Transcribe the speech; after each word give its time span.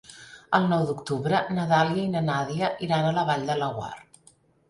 El 0.59 0.63
nou 0.69 0.85
d'octubre 0.85 1.41
na 1.57 1.65
Dàlia 1.73 2.05
i 2.05 2.09
na 2.15 2.23
Nàdia 2.29 2.71
iran 2.87 3.07
a 3.09 3.13
la 3.21 3.27
Vall 3.31 3.47
de 3.51 3.59
Laguar. 3.61 3.93